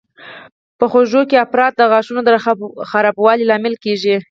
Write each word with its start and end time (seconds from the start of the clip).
په 0.79 0.85
خوږو 0.91 1.21
کې 1.29 1.37
افراط 1.45 1.73
د 1.77 1.81
غاښونو 1.91 2.21
د 2.25 2.29
خرابوالي 2.89 3.45
لامل 3.49 3.75
کېږي. 3.83 4.15